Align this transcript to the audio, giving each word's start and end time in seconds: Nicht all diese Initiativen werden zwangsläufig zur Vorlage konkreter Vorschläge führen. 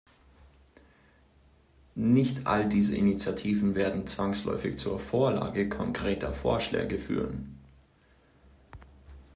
Nicht 1.93 2.47
all 2.47 2.67
diese 2.67 2.97
Initiativen 2.97 3.75
werden 3.75 4.07
zwangsläufig 4.07 4.79
zur 4.79 4.97
Vorlage 4.97 5.69
konkreter 5.69 6.33
Vorschläge 6.33 6.97
führen. 6.97 7.59